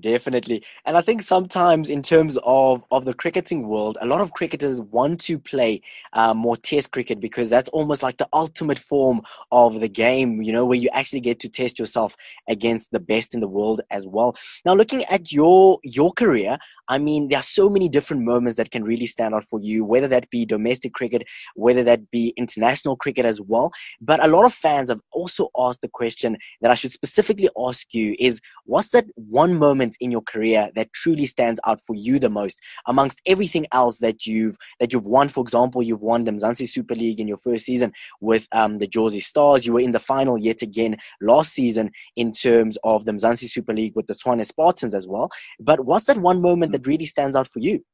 Definitely. 0.00 0.62
And 0.86 0.96
I 0.96 1.00
think 1.00 1.20
sometimes 1.20 1.90
in 1.90 2.00
terms 2.00 2.38
of, 2.44 2.84
of 2.92 3.04
the 3.04 3.12
cricketing 3.12 3.66
world, 3.66 3.98
a 4.00 4.06
lot 4.06 4.20
of 4.20 4.32
cricketers 4.32 4.80
want 4.80 5.20
to 5.22 5.38
play 5.38 5.82
uh, 6.12 6.32
more 6.32 6.56
test 6.56 6.92
cricket 6.92 7.20
because 7.20 7.50
that's 7.50 7.68
almost 7.70 8.02
like 8.02 8.16
the 8.16 8.28
ultimate 8.32 8.78
form 8.78 9.20
of 9.50 9.80
the 9.80 9.88
game, 9.88 10.42
you 10.42 10.52
know, 10.52 10.64
where 10.64 10.78
you 10.78 10.88
actually 10.92 11.20
get 11.20 11.40
to 11.40 11.48
test 11.48 11.78
yourself 11.78 12.14
against 12.48 12.92
the 12.92 13.00
best 13.00 13.34
in 13.34 13.40
the 13.40 13.48
world 13.48 13.80
as 13.90 14.06
well. 14.06 14.36
Now, 14.64 14.74
looking 14.74 15.04
at 15.06 15.32
your 15.32 15.80
your 15.82 16.12
career, 16.12 16.56
I 16.88 16.98
mean, 16.98 17.28
there 17.28 17.38
are 17.40 17.42
so 17.42 17.68
many 17.68 17.88
different 17.88 18.24
moments 18.24 18.56
that 18.56 18.70
can 18.70 18.84
really 18.84 19.06
stand 19.06 19.34
out 19.34 19.44
for 19.44 19.60
you, 19.60 19.84
whether 19.84 20.08
that 20.08 20.30
be 20.30 20.44
domestic 20.44 20.92
cricket, 20.92 21.24
whether 21.54 21.82
that 21.84 22.10
be 22.10 22.32
international 22.36 22.96
cricket 22.96 23.24
as 23.26 23.40
well. 23.40 23.72
But 24.00 24.24
a 24.24 24.28
lot 24.28 24.44
of 24.44 24.54
fans 24.54 24.88
have 24.88 25.00
also 25.12 25.48
asked 25.58 25.82
the 25.82 25.88
question 25.88 26.36
that 26.60 26.70
I 26.70 26.74
should 26.74 26.92
specifically 26.92 27.48
ask 27.58 27.92
you 27.94 28.14
is 28.18 28.40
what's 28.64 28.90
that 28.90 29.06
one 29.14 29.54
moment 29.54 29.89
in 30.00 30.10
your 30.10 30.22
career 30.22 30.70
that 30.74 30.92
truly 30.92 31.26
stands 31.26 31.60
out 31.66 31.80
for 31.80 31.94
you 31.94 32.18
the 32.18 32.30
most 32.30 32.60
amongst 32.86 33.20
everything 33.26 33.66
else 33.72 33.98
that 33.98 34.26
you've 34.26 34.56
that 34.78 34.92
you've 34.92 35.06
won? 35.06 35.28
For 35.28 35.42
example, 35.42 35.82
you've 35.82 36.00
won 36.00 36.24
the 36.24 36.32
Mzansi 36.32 36.68
Super 36.68 36.94
League 36.94 37.20
in 37.20 37.28
your 37.28 37.38
first 37.38 37.64
season 37.64 37.92
with 38.20 38.46
um, 38.52 38.78
the 38.78 38.88
Jozi 38.88 39.22
Stars. 39.22 39.66
You 39.66 39.74
were 39.74 39.80
in 39.80 39.92
the 39.92 40.00
final 40.00 40.38
yet 40.38 40.62
again 40.62 40.96
last 41.20 41.52
season 41.52 41.90
in 42.16 42.32
terms 42.32 42.78
of 42.84 43.04
the 43.04 43.12
Mzansi 43.12 43.50
Super 43.50 43.72
League 43.72 43.96
with 43.96 44.06
the 44.06 44.14
Tshwane 44.14 44.44
Spartans 44.46 44.94
as 44.94 45.06
well. 45.06 45.30
But 45.58 45.84
what's 45.84 46.06
that 46.06 46.18
one 46.18 46.40
moment 46.40 46.72
that 46.72 46.86
really 46.86 47.06
stands 47.06 47.36
out 47.36 47.48
for 47.48 47.60
you? 47.60 47.84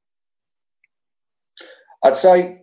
I'd 2.02 2.16
say 2.16 2.62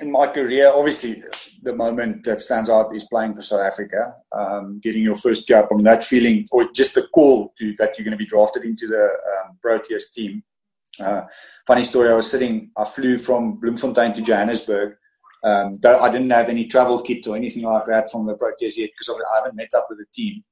in 0.00 0.10
my 0.10 0.26
career, 0.26 0.70
obviously, 0.74 1.22
the 1.62 1.74
moment 1.74 2.24
that 2.24 2.40
stands 2.40 2.68
out 2.68 2.94
is 2.94 3.04
playing 3.04 3.34
for 3.34 3.42
South 3.42 3.60
Africa, 3.60 4.14
um, 4.32 4.80
getting 4.82 5.02
your 5.02 5.14
first 5.14 5.46
cap. 5.46 5.68
I 5.70 5.74
mean, 5.74 5.84
that 5.84 6.02
feeling, 6.02 6.46
or 6.50 6.70
just 6.72 6.94
the 6.94 7.06
call 7.14 7.54
to 7.58 7.74
that 7.78 7.96
you're 7.96 8.04
going 8.04 8.18
to 8.18 8.24
be 8.24 8.26
drafted 8.26 8.64
into 8.64 8.88
the 8.88 9.04
um, 9.04 9.56
Proteas 9.64 10.12
team. 10.12 10.42
Uh, 11.00 11.22
funny 11.66 11.84
story. 11.84 12.10
I 12.10 12.14
was 12.14 12.30
sitting. 12.30 12.70
I 12.76 12.84
flew 12.84 13.16
from 13.16 13.60
Bloemfontein 13.60 14.14
to 14.14 14.22
Johannesburg. 14.22 14.96
Um, 15.44 15.74
I 15.84 16.10
didn't 16.10 16.30
have 16.30 16.48
any 16.48 16.66
travel 16.66 17.00
kit 17.00 17.26
or 17.26 17.36
anything 17.36 17.62
like 17.64 17.86
that 17.86 18.10
from 18.10 18.26
the 18.26 18.34
Proteas 18.34 18.76
yet 18.76 18.90
because 18.90 19.08
I 19.08 19.38
haven't 19.38 19.56
met 19.56 19.70
up 19.76 19.86
with 19.88 19.98
the 19.98 20.06
team. 20.12 20.42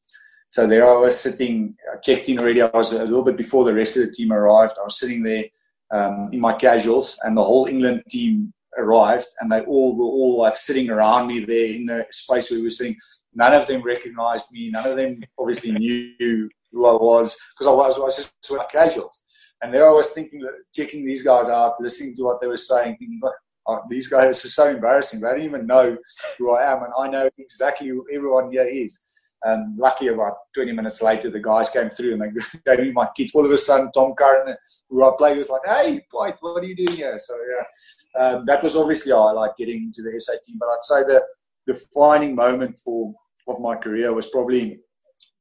So 0.49 0.67
there 0.67 0.89
I 0.89 0.97
was 0.97 1.19
sitting, 1.19 1.77
I 1.93 1.99
checked 1.99 2.29
in 2.29 2.41
already. 2.41 2.61
I 2.61 2.67
was 2.67 2.91
a 2.91 3.05
little 3.05 3.23
bit 3.23 3.37
before 3.37 3.65
the 3.65 3.75
rest 3.75 3.97
of 3.97 4.07
the 4.07 4.13
team 4.13 4.33
arrived. 4.33 4.77
I 4.81 4.85
was 4.85 4.99
sitting 4.99 5.23
there 5.23 5.45
um, 5.93 6.29
in 6.33 6.41
my 6.41 6.53
casuals, 6.53 7.19
and 7.23 7.37
the 7.37 7.45
whole 7.45 7.67
England 7.67 8.03
team 8.09 8.53
arrived, 8.79 9.27
and 9.41 9.51
they 9.51 9.61
all 9.63 9.97
were 9.97 10.05
all 10.05 10.39
like 10.39 10.57
sitting 10.57 10.91
around 10.91 11.27
me 11.27 11.41
there 11.41 11.67
in 11.67 11.87
the 11.87 12.07
space 12.11 12.51
where 12.51 12.61
we 12.61 12.65
were 12.65 12.71
sitting. 12.71 12.97
None 13.35 13.53
of 13.53 13.67
them 13.67 13.83
recognized 13.83 14.47
me. 14.53 14.71
None 14.71 14.87
of 14.87 14.97
them 14.97 15.23
obviously 15.39 15.73
knew 15.73 16.49
who 16.73 16.87
I 16.87 16.93
was 16.93 17.37
because 17.55 17.67
I 17.67 17.73
was, 17.73 17.99
I 17.99 18.03
was 18.03 18.17
just 18.17 18.35
my 18.51 18.65
casuals. 18.71 19.23
And 19.63 19.75
there 19.75 19.87
I 19.87 19.93
was 19.93 20.11
thinking, 20.11 20.47
checking 20.75 21.05
these 21.05 21.23
guys 21.23 21.49
out, 21.49 21.81
listening 21.81 22.17
to 22.17 22.23
what 22.23 22.41
they 22.41 22.47
were 22.47 22.57
saying, 22.57 22.97
thinking, 22.99 23.21
oh, 23.67 23.83
these 23.91 24.09
guys, 24.09 24.27
this 24.29 24.45
is 24.47 24.55
so 24.55 24.71
embarrassing. 24.71 25.21
They 25.21 25.29
don't 25.29 25.43
even 25.43 25.67
know 25.67 25.99
who 26.39 26.53
I 26.53 26.73
am, 26.73 26.83
and 26.83 26.93
I 26.99 27.09
know 27.09 27.29
exactly 27.39 27.89
who 27.89 28.07
everyone 28.13 28.51
here 28.51 28.67
is. 28.67 28.99
And 29.45 29.79
luckily, 29.79 30.11
about 30.11 30.35
20 30.55 30.73
minutes 30.73 31.01
later, 31.03 31.31
the 31.31 31.41
guys 31.41 31.71
came 31.71 31.89
through 31.89 32.13
and 32.13 32.23
they 32.23 32.29
gave 32.77 32.85
me 32.85 32.93
my 32.93 33.09
kit. 33.17 33.31
All 33.35 33.45
of 33.45 33.51
a 33.51 33.59
sudden, 33.59 33.91
Tom 33.93 34.15
Curran, 34.15 34.55
who 34.89 35.03
I 35.03 35.13
played, 35.17 35.39
was 35.39 35.49
like, 35.49 35.63
"Hey, 35.67 36.05
Dwight, 36.11 36.37
what 36.41 36.63
are 36.63 36.67
you 36.67 36.77
doing 36.77 36.97
here?" 36.97 37.19
So 37.19 37.37
yeah, 37.51 38.23
um, 38.23 38.45
that 38.47 38.63
was 38.63 38.77
obviously 38.77 39.13
I 39.13 39.31
like 39.33 39.57
getting 39.57 39.85
into 39.85 40.03
the 40.03 40.19
SA 40.21 40.33
team. 40.45 40.57
But 40.59 40.67
I'd 40.67 40.83
say 40.83 41.03
the 41.03 41.25
defining 41.67 42.35
moment 42.35 42.79
for 42.79 43.15
of 43.49 43.61
my 43.61 43.75
career 43.75 44.13
was 44.13 44.29
probably 44.29 44.81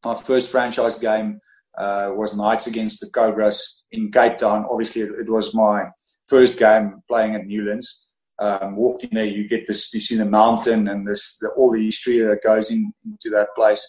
my 0.03 0.15
first 0.15 0.49
franchise 0.49 0.97
game 0.97 1.39
uh, 1.77 2.11
was 2.15 2.35
Knights 2.35 2.67
against 2.67 2.99
the 2.99 3.09
Cobras 3.09 3.83
in 3.91 4.11
Cape 4.11 4.37
Town. 4.37 4.65
Obviously, 4.69 5.03
it, 5.03 5.11
it 5.11 5.29
was 5.29 5.53
my 5.53 5.85
first 6.27 6.57
game 6.57 7.01
playing 7.07 7.35
at 7.35 7.45
Newlands 7.45 8.05
um, 8.39 8.75
walked 8.75 9.03
in 9.03 9.09
there, 9.13 9.25
you 9.25 9.47
get 9.47 9.67
this, 9.67 9.93
you 9.93 9.99
see 9.99 10.15
the 10.15 10.25
mountain 10.25 10.87
and 10.87 11.07
this, 11.07 11.37
the, 11.39 11.49
all 11.49 11.71
the 11.71 11.83
history 11.83 12.19
that 12.19 12.43
goes 12.43 12.71
in, 12.71 12.91
into 13.05 13.29
that 13.35 13.49
place. 13.55 13.85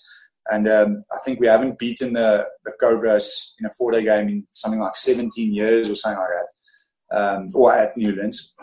And 0.50 0.68
um, 0.68 1.00
I 1.12 1.18
think 1.24 1.38
we 1.38 1.46
haven't 1.46 1.78
beaten 1.78 2.12
the, 2.12 2.46
the 2.64 2.72
Cobras 2.80 3.54
in 3.60 3.66
a 3.66 3.70
four 3.70 3.92
day 3.92 4.02
game 4.04 4.28
in 4.28 4.44
something 4.50 4.80
like 4.80 4.96
17 4.96 5.54
years 5.54 5.88
or 5.88 5.94
something 5.94 6.18
like 6.18 6.30
that, 7.10 7.16
um, 7.16 7.46
or 7.54 7.72
at 7.72 7.96
Newlands. 7.96 8.54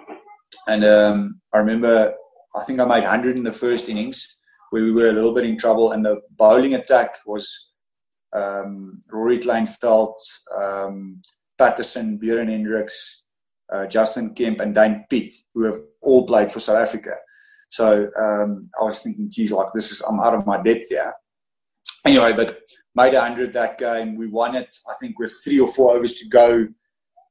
And 0.68 0.84
um, 0.84 1.40
I 1.54 1.60
remember, 1.60 2.14
I 2.56 2.64
think 2.66 2.80
I 2.80 2.86
made 2.86 3.04
100 3.04 3.38
in 3.38 3.44
the 3.44 3.54
first 3.54 3.88
innings 3.88 4.38
where 4.72 4.84
we 4.84 4.92
were 4.92 5.10
a 5.10 5.14
little 5.14 5.34
bit 5.34 5.46
in 5.46 5.58
trouble, 5.58 5.94
and 5.94 6.04
the 6.04 6.20
bowling 6.38 6.76
attack 6.76 7.16
was 7.26 7.72
um, 8.34 9.00
Rory 9.10 9.40
Kleinveldt, 9.40 10.18
um, 10.54 11.22
Paterson, 11.58 12.20
Beuran 12.20 12.50
Hendricks, 12.50 13.24
Justin 13.88 14.34
Kemp, 14.34 14.62
and 14.62 14.74
Dane 14.74 15.06
Piedt, 15.10 15.34
who 15.54 15.64
have 15.66 15.78
all 16.02 16.26
played 16.26 16.52
for 16.52 16.60
South 16.60 16.78
Africa. 16.78 17.16
So 17.70 18.10
um, 18.18 18.62
I 18.80 18.84
was 18.84 19.02
thinking, 19.02 19.30
geez, 19.30 19.52
like 19.52 19.68
this 19.74 19.92
is 19.92 20.02
I'm 20.02 20.20
out 20.20 20.34
of 20.34 20.46
my 20.46 20.62
depth 20.62 20.86
here. 20.90 21.14
Anyway, 22.06 22.34
but 22.34 22.62
made 22.96 23.14
a 23.14 23.22
hundred 23.22 23.54
that 23.54 23.78
game. 23.78 24.16
We 24.16 24.28
won 24.28 24.56
it, 24.56 24.74
I 24.90 24.94
think, 25.00 25.20
with 25.20 25.34
three 25.44 25.60
or 25.60 25.68
four 25.68 25.96
overs 25.96 26.14
to 26.16 26.28
go. 26.30 26.68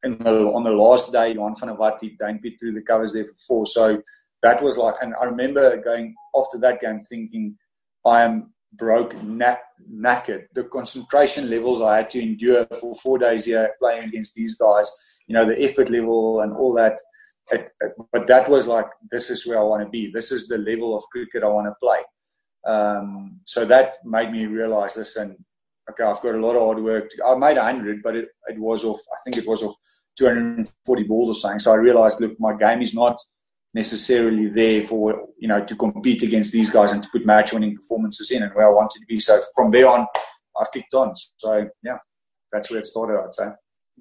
In 0.05 0.19
the, 0.19 0.47
on 0.53 0.63
the 0.63 0.71
last 0.71 1.11
day, 1.11 1.33
Johan 1.33 1.55
Walt, 1.79 2.01
Dane 2.01 2.39
Piedt 2.45 2.61
threw 2.61 2.73
the 2.73 2.83
covers 2.83 3.13
there 3.13 3.25
for 3.25 3.35
four. 3.47 3.67
So 3.67 4.01
that 4.43 4.63
was 4.63 4.77
like, 4.77 4.95
and 5.01 5.15
I 5.21 5.25
remember 5.25 5.77
going 5.79 6.15
after 6.37 6.59
that 6.59 6.81
game 6.81 7.01
thinking, 7.01 7.57
I 8.05 8.23
am 8.23 8.53
broke, 8.76 9.14
knackered. 9.14 10.47
The 10.54 10.64
concentration 10.64 11.50
levels 11.50 11.82
I 11.82 11.98
had 11.98 12.10
to 12.10 12.22
endure 12.22 12.66
for 12.81 12.94
four 12.97 13.19
days 13.19 13.44
here 13.44 13.70
playing 13.81 14.04
against 14.04 14.34
these 14.34 14.56
guys 14.56 14.91
you 15.26 15.34
know, 15.34 15.44
the 15.44 15.60
effort 15.62 15.91
level 15.91 16.41
and 16.41 16.53
all 16.53 16.72
that. 16.75 16.98
It, 17.50 17.70
it, 17.81 17.92
but 18.12 18.26
that 18.26 18.48
was 18.48 18.66
like, 18.66 18.87
this 19.10 19.31
is 19.31 19.47
where 19.47 19.59
I 19.59 19.62
want 19.62 19.84
to 19.84 19.88
be. 19.88 20.10
This 20.12 20.32
is 20.32 20.48
the 20.48 20.59
level 20.59 20.97
of 20.97 21.03
cricket 21.12 21.44
I 21.44 21.48
want 21.48 21.66
to 21.66 21.75
play. 21.81 22.00
Um, 22.66 23.41
so 23.44 23.64
that 23.64 23.97
made 24.04 24.32
me 24.32 24.47
realize, 24.47 24.97
listen, 24.97 25.37
okay, 25.88 26.03
I've 26.03 26.20
got 26.22 26.34
a 26.34 26.41
lot 26.41 26.56
of 26.56 26.62
hard 26.62 26.82
work. 26.82 27.08
To, 27.10 27.25
I 27.25 27.37
made 27.37 27.56
100, 27.56 28.03
but 28.03 28.16
it, 28.16 28.28
it 28.48 28.58
was 28.58 28.84
off, 28.84 28.98
I 29.12 29.16
think 29.25 29.37
it 29.37 29.47
was 29.47 29.62
off 29.62 29.76
240 30.19 31.03
balls 31.04 31.28
or 31.28 31.38
something. 31.38 31.60
So 31.60 31.72
I 31.72 31.76
realized, 31.76 32.20
look, 32.20 32.38
my 32.41 32.56
game 32.56 32.82
is 32.82 32.94
not 32.94 33.16
necessarily 33.76 34.48
there 34.48 34.82
for, 34.82 35.28
you 35.38 35.47
know, 35.47 35.62
to 35.62 35.76
compete 35.76 36.22
against 36.22 36.50
these 36.50 36.70
guys 36.70 36.92
and 36.92 37.03
to 37.03 37.09
put 37.12 37.26
match 37.26 37.53
winning 37.53 37.76
performances 37.76 38.31
in 38.31 38.42
and 38.42 38.53
where 38.54 38.66
I 38.66 38.70
wanted 38.70 39.00
to 39.00 39.06
be. 39.06 39.20
So 39.20 39.38
from 39.54 39.70
there 39.70 39.87
on, 39.87 40.06
I 40.56 40.64
kicked 40.72 40.94
on. 40.94 41.12
So 41.37 41.69
yeah, 41.82 41.98
that's 42.50 42.70
where 42.70 42.81
it 42.81 42.87
started, 42.87 43.20
I'd 43.22 43.34
say. 43.34 43.48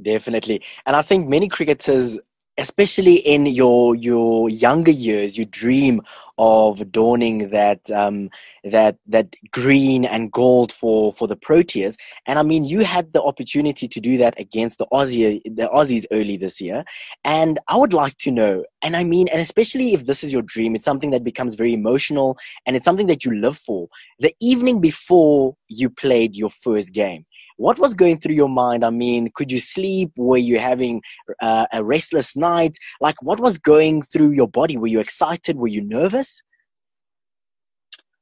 Definitely. 0.02 0.62
And 0.86 0.96
I 0.96 1.02
think 1.02 1.28
many 1.28 1.50
cricketers, 1.50 2.18
especially 2.58 3.16
in 3.16 3.46
your 3.46 3.96
your 3.96 4.50
younger 4.50 4.92
years, 4.92 5.38
you 5.38 5.46
dream 5.46 6.02
of 6.38 6.92
donning 6.92 7.50
that 7.50 7.90
um, 7.92 8.30
that 8.64 8.98
that 9.08 9.36
green 9.52 10.06
and 10.06 10.32
gold 10.32 10.72
for 10.72 11.14
for 11.14 11.28
the 11.28 11.36
Proteas. 11.36 11.98
And 12.26 12.40
I 12.40 12.44
mean, 12.44 12.66
you 12.66 12.82
had 12.82 13.14
the 13.14 13.22
opportunity 13.22 13.88
to 13.88 14.00
do 14.00 14.18
that 14.18 14.40
against 14.40 14.80
the 14.80 14.88
Aussie 14.92 15.42
the 15.44 15.70
Aussies 15.74 16.06
early 16.12 16.38
this 16.38 16.60
year. 16.62 16.84
And 17.24 17.60
I 17.68 17.78
would 17.78 17.94
like 17.94 18.18
to 18.20 18.32
know, 18.32 18.66
and 18.82 18.96
I 18.96 19.04
mean, 19.04 19.28
and 19.30 19.42
especially 19.42 19.94
if 19.94 20.06
this 20.06 20.24
is 20.24 20.32
your 20.32 20.42
dream, 20.42 20.76
it's 20.76 20.86
something 20.86 21.12
that 21.12 21.24
becomes 21.24 21.56
very 21.56 21.74
emotional 21.74 22.38
and 22.66 22.76
it's 22.76 22.86
something 22.86 23.08
that 23.08 23.26
you 23.26 23.36
live 23.36 23.58
for. 23.58 23.88
The 24.20 24.34
evening 24.40 24.82
before 24.82 25.56
you 25.68 25.90
played 25.90 26.36
your 26.36 26.50
first 26.50 26.94
game 26.94 27.26
what 27.58 27.80
was 27.80 27.94
going 27.94 28.20
through 28.20 28.36
your 28.36 28.50
mind? 28.50 28.84
I 28.84 28.90
mean, 28.90 29.32
could 29.34 29.52
you 29.52 29.60
sleep? 29.60 30.12
Were 30.18 30.38
you 30.38 30.60
having 30.60 31.02
uh, 31.42 31.68
a 31.72 31.84
restless 31.84 32.36
night? 32.36 32.78
Like, 33.02 33.22
what 33.22 33.40
was 33.40 33.58
going 33.58 34.02
through 34.02 34.32
your 34.32 34.48
body? 34.48 34.78
Were 34.78 34.88
you 34.88 35.00
excited? 35.00 35.58
Were 35.58 35.68
you 35.68 35.86
nervous? 35.86 36.42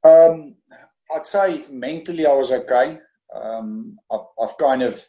Um, 0.04 0.56
I'd 1.14 1.26
say 1.26 1.64
mentally 1.70 2.26
I 2.26 2.32
was 2.32 2.52
okay. 2.52 2.98
Um, 3.34 3.98
I've, 4.12 4.20
I've, 4.40 4.56
kind 4.58 4.82
of 4.82 5.04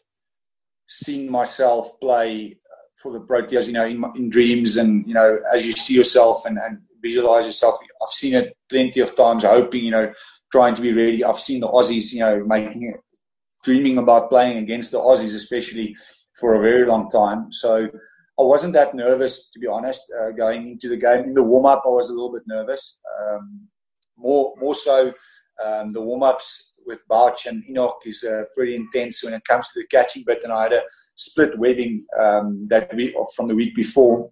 seen 0.88 1.30
myself 1.30 2.00
play 2.00 2.58
for 3.00 3.12
the 3.12 3.20
Proteas, 3.20 3.66
you 3.66 3.72
know, 3.72 3.84
in, 3.84 4.02
in 4.16 4.30
dreams 4.30 4.78
and, 4.78 5.06
you 5.06 5.14
know, 5.14 5.38
as 5.54 5.66
you 5.66 5.72
see 5.72 5.94
yourself 5.94 6.44
and, 6.46 6.58
and 6.58 6.80
visualize 7.02 7.44
yourself. 7.44 7.78
I've 8.02 8.12
seen 8.12 8.34
it 8.34 8.56
plenty 8.68 9.00
of 9.00 9.14
times, 9.14 9.44
hoping, 9.44 9.84
you 9.84 9.90
know, 9.90 10.12
trying 10.50 10.74
to 10.74 10.82
be 10.82 10.92
ready. 10.92 11.22
I've 11.22 11.38
seen 11.38 11.60
the 11.60 11.68
Aussies, 11.68 12.12
you 12.12 12.20
know, 12.20 12.44
making 12.44 12.94
dreaming 13.66 13.98
about 13.98 14.30
playing 14.30 14.58
against 14.58 14.92
the 14.92 14.98
Aussies, 14.98 15.34
especially 15.34 15.96
for 16.38 16.54
a 16.54 16.60
very 16.60 16.86
long 16.86 17.10
time. 17.10 17.50
So 17.50 17.88
I 18.38 18.42
wasn't 18.42 18.74
that 18.74 18.94
nervous, 18.94 19.50
to 19.50 19.58
be 19.58 19.66
honest, 19.66 20.02
uh, 20.20 20.30
going 20.30 20.70
into 20.70 20.88
the 20.88 20.96
game. 20.96 21.24
In 21.24 21.34
the 21.34 21.42
warm 21.42 21.66
up, 21.66 21.82
I 21.84 21.88
was 21.88 22.08
a 22.08 22.14
little 22.14 22.32
bit 22.32 22.44
nervous. 22.46 23.00
Um, 23.18 23.66
more, 24.16 24.54
more 24.60 24.74
so, 24.74 25.12
um, 25.64 25.92
the 25.92 26.00
warm 26.00 26.22
ups 26.22 26.74
with 26.86 27.00
Bouch 27.08 27.46
and 27.46 27.64
Enoch 27.68 28.00
is 28.06 28.22
uh, 28.22 28.44
pretty 28.54 28.76
intense 28.76 29.24
when 29.24 29.34
it 29.34 29.42
comes 29.44 29.66
to 29.68 29.80
the 29.80 29.86
catching 29.88 30.22
bit. 30.24 30.44
And 30.44 30.52
I 30.52 30.64
had 30.64 30.74
a 30.74 30.82
split 31.16 31.58
webbing 31.58 32.04
um, 32.20 32.62
that 32.68 32.94
week 32.94 33.14
from 33.34 33.48
the 33.48 33.56
week 33.56 33.74
before, 33.74 34.30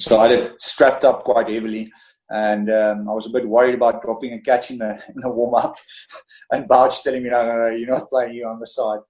so 0.00 0.18
I 0.18 0.28
had 0.28 0.40
it 0.40 0.60
strapped 0.60 1.04
up 1.04 1.22
quite 1.22 1.48
heavily 1.48 1.88
and 2.30 2.70
um, 2.70 3.08
I 3.08 3.12
was 3.12 3.26
a 3.26 3.30
bit 3.30 3.48
worried 3.48 3.74
about 3.74 4.02
dropping 4.02 4.32
and 4.32 4.44
catching 4.44 4.78
the, 4.78 4.92
in 5.08 5.14
the 5.16 5.30
warm 5.30 5.54
up, 5.54 5.76
and 6.52 6.68
Bouch 6.68 7.02
telling 7.02 7.22
me, 7.22 7.30
"No, 7.30 7.46
no, 7.46 7.56
no, 7.56 7.76
you're 7.76 7.90
not 7.90 8.08
playing. 8.08 8.34
you 8.34 8.46
on 8.46 8.60
the 8.60 8.66
side." 8.66 9.00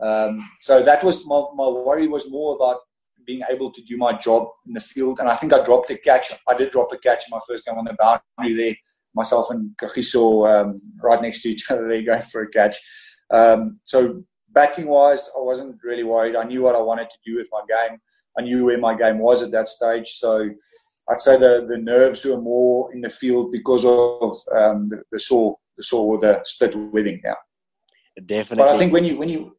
Um, 0.00 0.48
so 0.60 0.82
that 0.82 1.04
was 1.04 1.26
my, 1.26 1.42
my 1.54 1.68
worry 1.68 2.06
was 2.06 2.30
more 2.30 2.54
about 2.54 2.78
being 3.26 3.42
able 3.50 3.70
to 3.70 3.82
do 3.82 3.96
my 3.96 4.12
job 4.12 4.48
in 4.66 4.72
the 4.72 4.80
field. 4.80 5.20
And 5.20 5.28
I 5.28 5.34
think 5.34 5.52
I 5.52 5.62
dropped 5.62 5.90
a 5.90 5.96
catch. 5.96 6.32
I 6.48 6.54
did 6.54 6.70
drop 6.70 6.92
a 6.92 6.98
catch 6.98 7.24
in 7.26 7.30
my 7.30 7.40
first 7.46 7.66
game 7.66 7.76
on 7.76 7.84
the 7.84 7.96
boundary 7.98 8.56
there. 8.56 8.74
Myself 9.14 9.50
and 9.50 9.76
Kagiso 9.76 10.48
um, 10.48 10.76
right 11.02 11.20
next 11.20 11.42
to 11.42 11.50
each 11.50 11.64
other 11.70 11.88
there 11.88 12.02
going 12.02 12.22
for 12.22 12.42
a 12.42 12.48
catch. 12.48 12.76
Um, 13.30 13.74
so 13.82 14.22
batting 14.50 14.86
wise, 14.86 15.28
I 15.36 15.40
wasn't 15.42 15.76
really 15.84 16.04
worried. 16.04 16.36
I 16.36 16.44
knew 16.44 16.62
what 16.62 16.76
I 16.76 16.80
wanted 16.80 17.10
to 17.10 17.18
do 17.24 17.36
with 17.36 17.46
my 17.52 17.60
game. 17.68 17.98
I 18.38 18.42
knew 18.42 18.64
where 18.64 18.78
my 18.78 18.94
game 18.94 19.18
was 19.18 19.42
at 19.42 19.52
that 19.52 19.68
stage. 19.68 20.08
So 20.14 20.48
I'd 21.10 21.20
say 21.20 21.36
the, 21.36 21.66
the 21.68 21.76
nerves 21.76 22.24
were 22.24 22.40
more 22.40 22.92
in 22.94 23.00
the 23.00 23.08
field 23.08 23.50
because 23.50 23.84
of 23.84 24.36
um, 24.52 24.88
the, 24.88 25.02
the 25.10 25.18
sore 25.18 25.56
the 25.76 25.96
or 25.96 26.18
the 26.18 26.40
split 26.44 26.76
webbing. 26.76 27.20
Yeah, 27.24 27.34
definitely. 28.26 28.64
But 28.64 28.74
I 28.74 28.78
think 28.78 28.92
when 28.92 29.04
you 29.04 29.16
when 29.16 29.28
you 29.28 29.56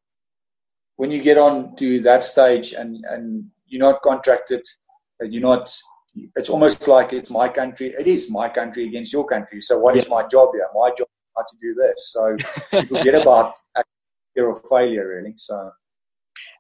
when 0.96 1.12
you 1.12 1.22
get 1.22 1.38
on 1.38 1.76
to 1.78 2.00
that 2.02 2.24
stage 2.24 2.74
and 2.74 3.04
and 3.10 3.46
you're 3.66 3.82
not 3.82 4.02
contracted, 4.02 4.62
you're 5.22 5.42
not. 5.42 5.76
It's 6.36 6.50
almost 6.50 6.88
like 6.88 7.14
it's 7.14 7.30
my 7.30 7.48
country. 7.48 7.94
It 7.98 8.06
is 8.06 8.30
my 8.30 8.50
country 8.50 8.86
against 8.86 9.14
your 9.14 9.26
country. 9.26 9.62
So 9.62 9.80
what 9.80 9.96
yeah. 9.96 10.02
is 10.02 10.10
my 10.10 10.28
job 10.28 10.50
here? 10.54 10.68
My 10.76 10.90
job 10.90 11.08
is 11.08 11.32
not 11.38 11.48
to 11.48 11.56
do 11.62 11.74
this. 11.74 12.12
So 12.12 12.38
you 12.74 12.86
forget 12.86 13.16
about 13.22 13.56
fear 14.36 14.50
of 14.50 14.60
failure, 14.70 15.08
really. 15.08 15.34
So 15.38 15.72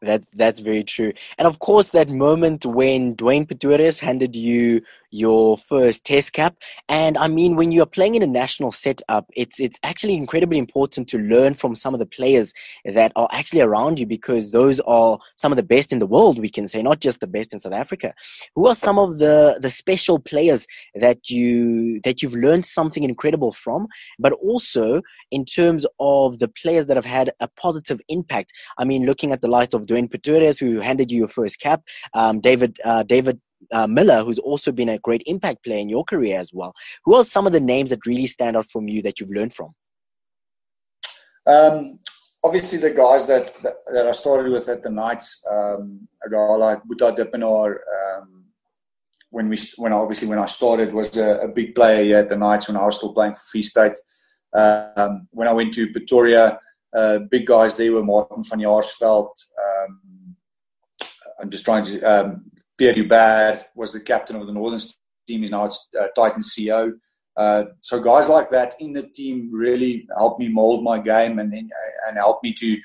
that's 0.01 0.29
that's 0.31 0.59
very 0.59 0.83
true. 0.83 1.13
And 1.37 1.47
of 1.47 1.59
course, 1.59 1.89
that 1.89 2.09
moment 2.09 2.65
when 2.65 3.15
Dwayne 3.15 3.47
Pretorius 3.47 3.99
handed 3.99 4.35
you 4.35 4.81
your 5.11 5.57
first 5.57 6.05
test 6.05 6.33
cap. 6.33 6.55
And 6.89 7.17
I 7.17 7.27
mean, 7.27 7.55
when 7.55 7.71
you're 7.71 7.85
playing 7.85 8.15
in 8.15 8.23
a 8.23 8.27
national 8.27 8.71
setup, 8.71 9.29
it's 9.35 9.59
it's 9.59 9.79
actually 9.83 10.15
incredibly 10.15 10.57
important 10.57 11.07
to 11.09 11.19
learn 11.19 11.53
from 11.53 11.75
some 11.75 11.93
of 11.93 11.99
the 11.99 12.05
players 12.05 12.53
that 12.85 13.11
are 13.15 13.27
actually 13.31 13.61
around 13.61 13.99
you 13.99 14.05
because 14.05 14.51
those 14.51 14.79
are 14.81 15.19
some 15.35 15.51
of 15.51 15.57
the 15.57 15.63
best 15.63 15.91
in 15.91 15.99
the 15.99 16.07
world. 16.07 16.39
We 16.39 16.49
can 16.49 16.67
say 16.67 16.81
not 16.81 17.01
just 17.01 17.19
the 17.19 17.27
best 17.27 17.53
in 17.53 17.59
South 17.59 17.73
Africa. 17.73 18.13
Who 18.55 18.67
are 18.67 18.75
some 18.75 18.97
of 18.97 19.19
the 19.19 19.57
the 19.59 19.69
special 19.69 20.17
players 20.17 20.65
that 20.95 21.29
you 21.29 21.99
that 22.01 22.21
you've 22.21 22.33
learned 22.33 22.65
something 22.65 23.03
incredible 23.03 23.51
from, 23.51 23.87
but 24.17 24.33
also 24.33 25.01
in 25.29 25.45
terms 25.45 25.85
of 25.99 26.39
the 26.39 26.47
players 26.47 26.87
that 26.87 26.97
have 26.97 27.05
had 27.05 27.31
a 27.41 27.47
positive 27.47 27.99
impact. 28.07 28.53
I 28.77 28.85
mean, 28.85 29.05
looking 29.05 29.33
at 29.33 29.41
the 29.41 29.49
likes 29.49 29.70
of 29.73 29.85
Dwayne 29.85 30.09
Pretorius, 30.09 30.59
who 30.59 30.79
handed 30.79 31.11
you 31.11 31.19
your 31.19 31.27
first 31.27 31.59
cap, 31.59 31.81
um, 32.13 32.39
David 32.39 32.79
uh, 32.83 33.03
David 33.03 33.39
uh, 33.71 33.87
Miller, 33.87 34.23
who's 34.23 34.39
also 34.39 34.71
been 34.71 34.89
a 34.89 34.99
great 34.99 35.23
impact 35.25 35.63
player 35.63 35.79
in 35.79 35.89
your 35.89 36.03
career 36.03 36.39
as 36.39 36.51
well. 36.53 36.73
Who 37.05 37.15
are 37.15 37.25
some 37.25 37.45
of 37.45 37.53
the 37.53 37.59
names 37.59 37.89
that 37.91 38.05
really 38.05 38.27
stand 38.27 38.57
out 38.57 38.69
from 38.69 38.87
you 38.87 39.01
that 39.03 39.19
you've 39.19 39.31
learned 39.31 39.53
from? 39.53 39.73
Um, 41.45 41.99
obviously, 42.43 42.79
the 42.79 42.91
guys 42.91 43.27
that, 43.27 43.53
that, 43.63 43.75
that 43.93 44.07
I 44.07 44.11
started 44.11 44.51
with 44.51 44.67
at 44.69 44.83
the 44.83 44.89
Knights, 44.89 45.43
um, 45.49 46.07
a 46.25 46.29
guy 46.29 46.37
like 46.37 46.79
Boeta 46.83 47.15
Dippenaar, 47.15 47.75
um, 48.19 48.45
when 49.31 49.47
we 49.47 49.57
when 49.77 49.93
obviously 49.93 50.27
when 50.27 50.39
I 50.39 50.45
started 50.45 50.93
was 50.93 51.15
a, 51.17 51.37
a, 51.39 51.47
big 51.47 51.73
player 51.73 52.19
at 52.19 52.27
the 52.27 52.35
Knights 52.35 52.67
when 52.67 52.75
I 52.75 52.85
was 52.85 52.97
still 52.97 53.13
playing 53.13 53.33
for 53.33 53.39
Free 53.51 53.61
State. 53.61 53.93
Um, 54.53 55.29
when 55.31 55.47
I 55.47 55.53
went 55.53 55.73
to 55.75 55.89
Pretoria, 55.91 56.59
uh, 56.93 57.19
big 57.29 57.45
guys 57.45 57.77
there 57.77 57.91
were 57.91 58.03
Martin 58.03 58.43
van 58.43 58.59
Jaarsveld. 58.59 59.31
Um, 59.59 60.35
I'm 61.41 61.49
just 61.49 61.65
trying 61.65 61.85
to 61.85 62.01
um, 62.01 62.51
Pierre 62.77 62.93
Joubert 62.93 63.65
was 63.75 63.93
the 63.93 63.99
captain 63.99 64.35
of 64.35 64.47
the 64.47 64.53
Northern 64.53 64.79
team. 65.27 65.41
He's 65.41 65.51
now 65.51 65.65
uh, 65.65 66.07
Titan 66.15 66.41
CEO. 66.41 66.93
Uh, 67.37 67.63
so 67.79 67.99
guys 67.99 68.27
like 68.27 68.51
that 68.51 68.75
in 68.79 68.91
the 68.91 69.03
team 69.03 69.49
really 69.51 70.05
helped 70.17 70.39
me 70.39 70.49
mold 70.49 70.83
my 70.83 70.99
game 70.99 71.39
and 71.39 71.53
and 71.53 72.17
help 72.17 72.43
me 72.43 72.53
to 72.53 72.77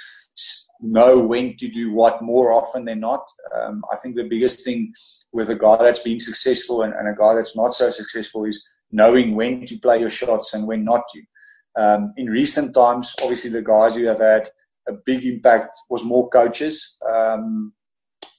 know 0.81 1.19
when 1.19 1.57
to 1.57 1.69
do 1.69 1.93
what 1.93 2.23
more 2.23 2.53
often 2.53 2.85
than 2.85 3.01
not. 3.01 3.27
Um, 3.55 3.83
I 3.93 3.97
think 3.97 4.17
the 4.17 4.29
biggest 4.29 4.65
thing 4.65 4.93
with 5.33 5.51
a 5.51 5.55
guy 5.55 5.77
that's 5.79 6.01
being 6.01 6.21
successful 6.21 6.83
and, 6.83 6.95
and, 6.95 7.09
a 7.09 7.15
guy 7.15 7.35
that's 7.35 7.57
not 7.57 7.75
so 7.75 7.91
successful 7.91 8.45
is 8.45 8.65
knowing 8.93 9.35
when 9.35 9.67
to 9.67 9.79
play 9.79 9.99
your 9.99 10.11
shots 10.11 10.55
and 10.55 10.67
when 10.67 10.85
not 10.85 11.03
to. 11.13 11.23
Um, 11.77 12.13
in 12.17 12.27
recent 12.27 12.75
times, 12.75 13.15
obviously 13.21 13.51
the 13.51 13.63
guys 13.63 13.97
who 13.97 14.05
have 14.05 14.21
had 14.21 14.49
a 14.89 14.93
big 15.05 15.25
impact 15.25 15.77
was 15.91 16.05
more 16.05 16.29
coaches. 16.31 16.99
Um, 17.09 17.73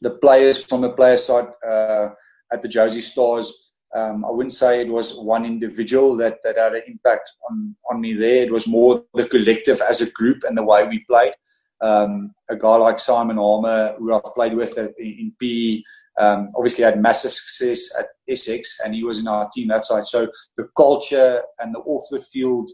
the 0.02 0.12
players 0.12 0.64
from 0.64 0.82
the 0.82 0.92
player 0.92 1.18
side 1.18 1.48
uh, 1.66 2.10
at 2.52 2.62
the 2.62 2.68
Jozi 2.68 3.02
Stars. 3.02 3.72
Um, 3.96 4.26
I 4.26 4.30
wouldn't 4.30 4.54
say 4.54 4.82
it 4.82 4.90
was 4.90 5.16
one 5.16 5.46
individual 5.46 6.16
that, 6.18 6.40
that 6.44 6.58
had 6.58 6.74
an 6.74 6.84
impact 6.88 7.32
on, 7.50 7.76
on 7.90 8.02
me 8.02 8.14
there. 8.14 8.44
It 8.44 8.52
was 8.52 8.68
more 8.68 9.04
the 9.14 9.26
collective 9.26 9.82
as 9.82 10.02
a 10.02 10.12
group 10.12 10.44
and 10.48 10.58
the 10.58 10.64
way 10.64 10.88
we 10.88 11.06
played. 11.10 11.34
Um, 11.82 12.34
a 12.50 12.56
guy 12.56 12.76
like 12.76 13.00
Simon 13.00 13.38
Harmer, 13.38 13.96
who 13.98 14.14
I've 14.14 14.34
played 14.36 14.56
with 14.56 14.78
in, 14.78 15.32
PE, 15.40 15.82
um, 16.18 16.52
obviously 16.56 16.84
had 16.84 17.02
massive 17.02 17.32
success 17.32 17.96
at 17.98 18.08
Essex, 18.28 18.78
and 18.84 18.96
he 18.96 19.04
was 19.04 19.20
in 19.20 19.28
our 19.28 19.48
team 19.54 19.68
that 19.68 19.86
side. 19.86 20.06
So 20.06 20.28
the 20.58 20.68
culture 20.76 21.42
and 21.60 21.74
the 21.74 21.80
off 21.80 22.04
the 22.10 22.20
field 22.20 22.70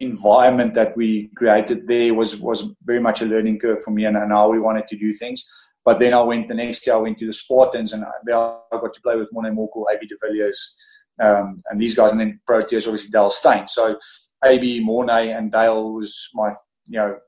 environment 0.00 0.74
that 0.74 0.96
we 0.96 1.28
created 1.36 1.86
there 1.88 2.14
was 2.14 2.40
was 2.40 2.72
very 2.84 3.00
much 3.00 3.20
a 3.20 3.26
learning 3.26 3.58
curve 3.58 3.82
for 3.82 3.90
me 3.90 4.04
and, 4.04 4.16
and 4.16 4.30
how 4.30 4.50
we 4.50 4.60
wanted 4.60 4.86
to 4.88 4.96
do 4.96 5.12
things. 5.12 5.44
But 5.84 5.98
then 5.98 6.12
I 6.12 6.20
went 6.20 6.48
the 6.48 6.54
next 6.54 6.86
year. 6.86 6.96
I 6.96 7.00
went 7.00 7.18
to 7.18 7.26
the 7.26 7.32
Spartans, 7.32 7.92
and 7.92 8.04
there 8.24 8.36
I 8.36 8.58
got 8.72 8.92
to 8.92 9.00
play 9.00 9.16
with 9.16 9.32
Morne 9.32 9.56
Morkel, 9.56 9.86
AB 9.92 10.06
de 10.06 10.16
Villiers, 10.22 10.76
um, 11.20 11.56
and 11.70 11.80
these 11.80 11.94
guys, 11.94 12.12
and 12.12 12.20
then 12.20 12.40
Proteas, 12.48 12.86
obviously 12.86 13.10
Dale 13.10 13.30
Steyn. 13.30 13.66
So 13.66 13.98
AB 14.44 14.80
Morne 14.80 15.10
and 15.10 15.50
Dale 15.50 15.94
was 15.94 16.28
my, 16.34 16.50
you 16.86 16.98
know, 16.98 17.18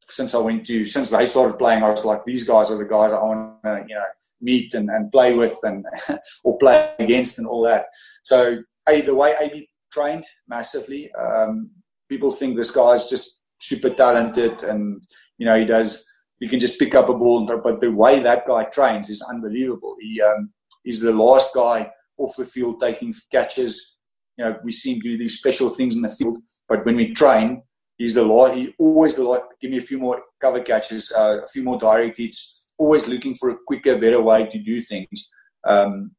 since 0.00 0.34
I 0.34 0.38
went 0.38 0.64
to 0.66 0.86
since 0.86 1.10
they 1.10 1.26
started 1.26 1.58
playing, 1.58 1.82
I 1.82 1.90
was 1.90 2.04
like, 2.04 2.24
these 2.24 2.44
guys 2.44 2.70
are 2.70 2.78
the 2.78 2.84
guys 2.84 3.12
I 3.12 3.22
want 3.22 3.62
to, 3.64 3.84
you 3.88 3.94
know, 3.94 4.04
meet 4.40 4.74
and, 4.74 4.88
and 4.90 5.10
play 5.10 5.34
with 5.34 5.58
and 5.62 5.84
or 6.44 6.56
play 6.58 6.92
against 6.98 7.38
and 7.38 7.46
all 7.46 7.62
that. 7.62 7.86
So 8.22 8.58
hey, 8.86 9.00
the 9.00 9.14
way 9.14 9.34
AB 9.40 9.68
trained 9.92 10.24
massively. 10.48 11.12
Um, 11.14 11.70
people 12.08 12.30
think 12.30 12.56
this 12.56 12.70
guy's 12.70 13.06
just 13.06 13.42
super 13.58 13.90
talented 13.90 14.62
and 14.64 15.02
you 15.38 15.46
know 15.46 15.58
he 15.58 15.64
does 15.64 16.04
you 16.38 16.48
can 16.48 16.60
just 16.60 16.78
pick 16.78 16.94
up 16.94 17.08
a 17.08 17.14
ball. 17.14 17.46
But 17.46 17.80
the 17.80 17.90
way 17.90 18.20
that 18.20 18.46
guy 18.46 18.64
trains 18.64 19.10
is 19.10 19.22
unbelievable. 19.22 19.96
He 20.00 20.20
um, 20.20 20.50
he's 20.84 21.00
the 21.00 21.12
last 21.12 21.54
guy 21.54 21.90
off 22.18 22.36
the 22.36 22.44
field 22.44 22.80
taking 22.80 23.14
catches. 23.30 23.98
You 24.36 24.44
know, 24.44 24.58
we 24.62 24.72
see 24.72 24.94
him 24.94 25.00
do 25.00 25.16
these 25.16 25.38
special 25.38 25.70
things 25.70 25.96
in 25.96 26.02
the 26.02 26.10
field, 26.10 26.38
but 26.68 26.84
when 26.84 26.96
we 26.96 27.14
train, 27.14 27.62
he's 27.96 28.14
the 28.14 28.24
last. 28.24 28.54
He 28.54 28.74
always 28.78 29.16
the. 29.16 29.42
Give 29.60 29.70
me 29.70 29.78
a 29.78 29.82
few 29.82 29.98
more 29.98 30.22
cover 30.40 30.60
catches, 30.60 31.10
uh, 31.12 31.38
a 31.42 31.46
few 31.46 31.62
more 31.62 31.78
direct 31.78 32.18
hits. 32.18 32.68
Always 32.78 33.08
looking 33.08 33.34
for 33.34 33.50
a 33.50 33.56
quicker, 33.66 33.96
better 33.96 34.20
way 34.20 34.46
to 34.46 34.58
do 34.58 34.82
things. 34.82 35.30
Um, 35.66 36.10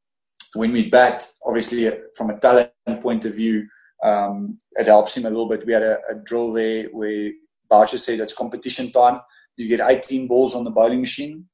when 0.53 0.71
we 0.71 0.89
bat, 0.89 1.23
obviously 1.45 1.91
from 2.17 2.31
a 2.31 2.39
talent 2.39 2.71
point 3.01 3.25
of 3.25 3.35
view, 3.35 3.67
um, 4.03 4.57
it 4.73 4.87
helps 4.87 5.15
him 5.15 5.25
a 5.25 5.29
little 5.29 5.49
bit. 5.49 5.65
We 5.65 5.73
had 5.73 5.83
a, 5.83 5.99
a 6.09 6.15
drill 6.15 6.53
there 6.53 6.85
where 6.91 7.31
Boucher 7.69 7.97
said 7.97 8.19
it's 8.19 8.33
competition 8.33 8.91
time 8.91 9.19
you 9.57 9.67
get 9.67 9.81
18 9.87 10.27
balls 10.27 10.55
on 10.55 10.63
the 10.63 10.71
bowling 10.71 11.01
machine, 11.01 11.45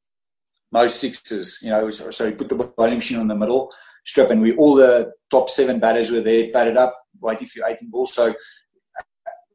most 0.71 0.99
sixes. 0.99 1.57
You 1.61 1.69
know, 1.69 1.89
so, 1.89 2.11
so 2.11 2.25
you 2.25 2.35
put 2.35 2.49
the 2.49 2.55
bowling 2.55 2.95
machine 2.95 3.17
on 3.17 3.27
the 3.27 3.35
middle 3.35 3.71
strip, 4.05 4.29
and 4.29 4.41
we 4.41 4.55
all 4.55 4.75
the 4.75 5.11
top 5.31 5.49
seven 5.49 5.79
batters 5.79 6.11
were 6.11 6.21
there, 6.21 6.51
batted 6.51 6.77
up, 6.77 6.95
waiting 7.21 7.47
for 7.47 7.65
18 7.65 7.89
balls. 7.89 8.13
So 8.13 8.33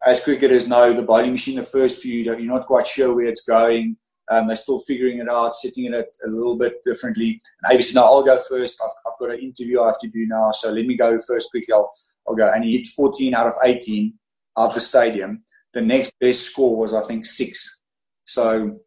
as 0.06 0.20
cricketers 0.20 0.66
know, 0.66 0.92
the 0.92 1.02
bowling 1.02 1.32
machine, 1.32 1.56
the 1.56 1.62
first 1.62 2.00
few, 2.02 2.14
you're 2.14 2.40
not 2.40 2.66
quite 2.66 2.86
sure 2.86 3.14
where 3.14 3.26
it's 3.26 3.44
going. 3.44 3.96
Um, 4.30 4.46
they're 4.46 4.56
still 4.56 4.78
figuring 4.78 5.18
it 5.18 5.30
out, 5.30 5.54
setting 5.54 5.86
it 5.86 5.94
a 5.94 6.28
little 6.28 6.56
bit 6.56 6.82
differently. 6.84 7.40
And 7.62 7.78
ABC, 7.78 7.94
now 7.94 8.04
I'll 8.04 8.22
go 8.22 8.38
first. 8.38 8.78
I've, 8.82 8.90
I've 9.06 9.18
got 9.18 9.34
an 9.34 9.40
interview 9.40 9.80
I 9.80 9.86
have 9.86 9.98
to 10.00 10.08
do 10.08 10.26
now, 10.26 10.50
so 10.52 10.70
let 10.70 10.84
me 10.84 10.96
go 10.98 11.18
first 11.18 11.50
quickly. 11.50 11.72
I'll, 11.72 11.90
I'll 12.28 12.36
go. 12.36 12.50
And 12.52 12.64
he 12.64 12.76
hit 12.76 12.86
14 12.86 13.34
out 13.34 13.46
of 13.46 13.54
18 13.64 14.12
at 14.58 14.74
the 14.74 14.80
stadium. 14.80 15.40
The 15.72 15.82
next 15.82 16.14
best 16.20 16.42
score 16.42 16.76
was, 16.76 16.94
I 16.94 17.02
think, 17.02 17.24
six. 17.24 17.82
So 18.24 18.78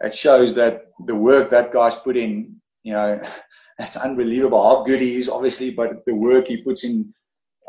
it 0.00 0.14
shows 0.14 0.54
that 0.54 0.82
the 1.06 1.16
work 1.16 1.50
that 1.50 1.72
guy's 1.72 1.94
put 1.94 2.16
in, 2.16 2.56
you 2.82 2.92
know, 2.92 3.20
that's 3.78 3.96
unbelievable 3.96 4.62
how 4.62 4.84
good 4.84 5.00
he 5.00 5.16
is, 5.16 5.28
obviously, 5.28 5.70
but 5.70 6.04
the 6.06 6.14
work 6.14 6.48
he 6.48 6.62
puts 6.62 6.84
in 6.84 7.12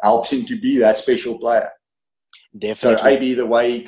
helps 0.01 0.31
him 0.31 0.45
to 0.45 0.59
be 0.59 0.77
that 0.77 0.97
special 0.97 1.37
player. 1.37 1.69
Definitely. 2.57 2.99
So 2.99 3.07
AB 3.07 3.33
the 3.35 3.45
way 3.45 3.85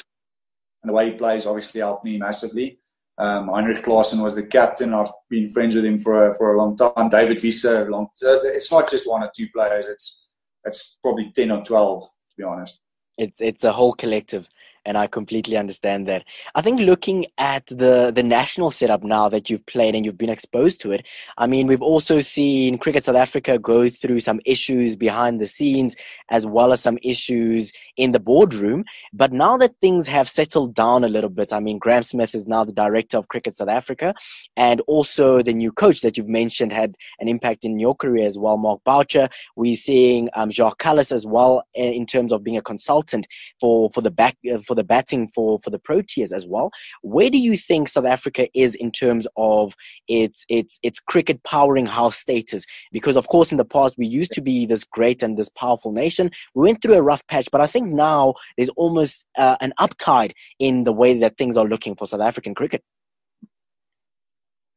and 0.83 0.89
the 0.89 0.93
way 0.93 1.11
he 1.11 1.17
plays 1.17 1.45
obviously 1.45 1.81
helped 1.81 2.05
me 2.05 2.17
massively. 2.17 2.79
Um, 3.17 3.49
Heinrich 3.49 3.83
Klaasen 3.83 4.23
was 4.23 4.35
the 4.35 4.45
captain. 4.45 4.93
I've 4.93 5.11
been 5.29 5.47
friends 5.49 5.75
with 5.75 5.85
him 5.85 5.97
for 5.97 6.31
a, 6.31 6.35
for 6.35 6.55
a 6.55 6.57
long 6.57 6.75
time. 6.75 7.09
David 7.09 7.41
Wiese, 7.43 7.65
long. 7.65 8.07
So 8.15 8.39
it's 8.43 8.71
not 8.71 8.89
just 8.89 9.07
one 9.07 9.23
or 9.23 9.31
two 9.35 9.47
players. 9.53 9.87
It's 9.87 10.29
it's 10.65 10.98
probably 11.01 11.32
ten 11.36 11.51
or 11.51 11.63
twelve 11.63 12.01
to 12.01 12.36
be 12.38 12.44
honest. 12.44 12.80
It's 13.18 13.41
it's 13.41 13.63
a 13.63 13.72
whole 13.72 13.94
collective 13.94 14.50
and 14.85 14.97
I 14.97 15.07
completely 15.07 15.57
understand 15.57 16.07
that. 16.07 16.23
I 16.55 16.61
think 16.61 16.79
looking 16.79 17.25
at 17.38 17.67
the 17.67 18.11
the 18.13 18.23
national 18.23 18.71
setup 18.71 19.03
now 19.03 19.29
that 19.29 19.50
you've 19.50 19.65
played 19.65 19.95
and 19.95 20.05
you've 20.05 20.17
been 20.17 20.29
exposed 20.29 20.81
to 20.81 20.91
it, 20.91 21.05
I 21.38 21.47
mean, 21.47 21.67
we've 21.67 21.81
also 21.81 22.19
seen 22.19 22.77
Cricket 22.77 23.05
South 23.05 23.15
Africa 23.15 23.59
go 23.59 23.89
through 23.89 24.19
some 24.21 24.39
issues 24.45 24.95
behind 24.95 25.39
the 25.39 25.47
scenes 25.47 25.95
as 26.29 26.45
well 26.45 26.73
as 26.73 26.81
some 26.81 26.97
issues 27.01 27.73
in 27.97 28.11
the 28.11 28.19
boardroom. 28.19 28.83
But 29.13 29.31
now 29.31 29.57
that 29.57 29.75
things 29.81 30.07
have 30.07 30.29
settled 30.29 30.73
down 30.73 31.03
a 31.03 31.09
little 31.09 31.29
bit, 31.29 31.53
I 31.53 31.59
mean, 31.59 31.77
Graeme 31.77 32.03
Smith 32.03 32.33
is 32.33 32.47
now 32.47 32.63
the 32.63 32.73
director 32.73 33.17
of 33.17 33.27
Cricket 33.27 33.55
South 33.55 33.69
Africa, 33.69 34.13
and 34.57 34.81
also 34.81 35.41
the 35.41 35.53
new 35.53 35.71
coach 35.71 36.01
that 36.01 36.17
you've 36.17 36.29
mentioned 36.29 36.73
had 36.73 36.95
an 37.19 37.27
impact 37.27 37.65
in 37.65 37.79
your 37.79 37.95
career 37.95 38.25
as 38.25 38.38
well, 38.38 38.57
Mark 38.57 38.81
Boucher. 38.83 39.29
We're 39.55 39.75
seeing 39.75 40.29
um, 40.33 40.50
Jacques 40.50 40.81
Kallis 40.81 41.11
as 41.11 41.25
well 41.25 41.63
eh, 41.75 41.91
in 41.91 42.05
terms 42.05 42.31
of 42.31 42.43
being 42.43 42.57
a 42.57 42.61
consultant 42.61 43.27
for 43.59 43.89
for 43.91 44.01
the 44.01 44.11
back 44.11 44.38
uh, 44.51 44.57
for 44.71 44.75
the 44.75 44.83
batting 44.85 45.27
for 45.27 45.59
for 45.59 45.69
the 45.69 45.77
Proteas 45.79 46.31
as 46.31 46.45
well. 46.45 46.71
Where 47.01 47.29
do 47.29 47.37
you 47.37 47.57
think 47.57 47.89
South 47.89 48.05
Africa 48.05 48.47
is 48.53 48.73
in 48.73 48.89
terms 48.89 49.27
of 49.35 49.75
its 50.07 50.45
its 50.47 50.79
its 50.81 50.97
cricket 50.97 51.43
powering 51.43 51.85
house 51.85 52.17
status? 52.17 52.63
Because 52.93 53.17
of 53.17 53.27
course 53.27 53.51
in 53.51 53.57
the 53.57 53.65
past 53.65 53.95
we 53.97 54.07
used 54.07 54.31
to 54.31 54.41
be 54.41 54.65
this 54.65 54.85
great 54.85 55.23
and 55.23 55.37
this 55.37 55.49
powerful 55.49 55.91
nation. 55.91 56.31
We 56.55 56.63
went 56.63 56.81
through 56.81 56.95
a 56.95 57.01
rough 57.01 57.27
patch, 57.27 57.49
but 57.51 57.59
I 57.59 57.67
think 57.67 57.89
now 57.89 58.35
there's 58.55 58.69
almost 58.77 59.25
uh, 59.37 59.57
an 59.59 59.73
uptide 59.77 60.33
in 60.57 60.85
the 60.85 60.93
way 60.93 61.19
that 61.19 61.37
things 61.37 61.57
are 61.57 61.67
looking 61.67 61.95
for 61.95 62.07
South 62.07 62.21
African 62.21 62.55
cricket. 62.55 62.81